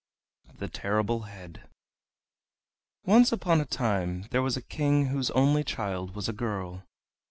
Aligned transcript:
THE 0.57 0.67
TERRIBLE 0.67 1.25
HEAD 1.27 1.61
Once 3.05 3.31
upon 3.31 3.61
a 3.61 3.65
time 3.65 4.23
there 4.31 4.41
was 4.41 4.57
a 4.57 4.61
king 4.63 5.05
whose 5.09 5.29
only 5.29 5.63
child 5.63 6.15
was 6.15 6.27
a 6.27 6.33
girl. 6.33 6.81